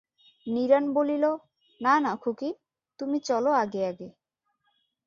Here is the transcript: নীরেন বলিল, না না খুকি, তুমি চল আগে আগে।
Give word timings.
নীরেন 0.47 0.85
বলিল, 0.93 1.23
না 1.81 1.93
না 1.99 2.11
খুকি, 2.15 2.49
তুমি 2.99 3.17
চল 3.19 3.45
আগে 3.53 3.81
আগে। 3.87 4.07